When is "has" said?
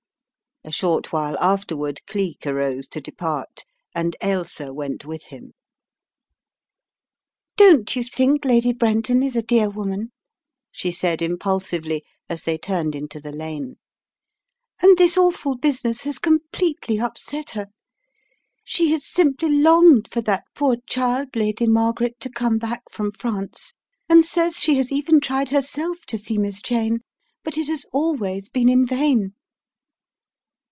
16.03-16.19, 18.91-19.03, 24.75-24.91, 27.67-27.87